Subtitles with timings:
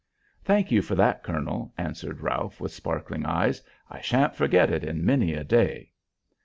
[0.43, 3.61] "Thank you for that, colonel," answered Ralph, with sparkling eyes.
[3.87, 5.91] "I sha'n't forget it in many a day."